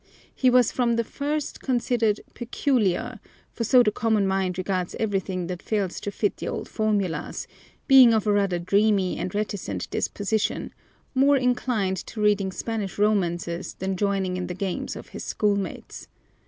[0.33, 3.19] He was from the first considered "peculiar,"
[3.51, 7.45] for so the common mind regards everything that fails to fit the old formulas,
[7.87, 10.73] being of a rather dreamy and reticent disposition,
[11.13, 16.07] more inclined to reading Spanish romances than joining in the games of his schoolmates.